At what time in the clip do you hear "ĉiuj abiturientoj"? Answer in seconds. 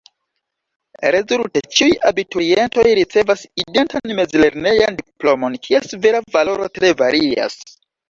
1.79-2.87